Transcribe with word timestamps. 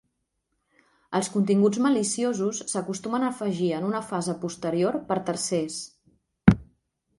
Els 1.19 1.29
continguts 1.33 1.81
maliciosos 1.87 2.63
s'acostumen 2.73 3.27
a 3.27 3.31
afegir 3.37 3.69
en 3.81 3.87
una 3.93 4.03
fase 4.13 4.37
posterior 4.49 4.99
per 5.13 5.21
tercers. 5.31 5.79